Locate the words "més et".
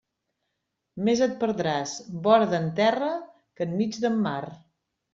1.09-1.35